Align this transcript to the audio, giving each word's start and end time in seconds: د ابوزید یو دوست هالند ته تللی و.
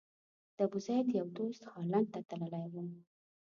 د 0.55 0.57
ابوزید 0.67 1.05
یو 1.19 1.27
دوست 1.37 1.61
هالند 1.73 2.07
ته 2.13 2.19
تللی 2.29 2.65
و. 2.73 2.75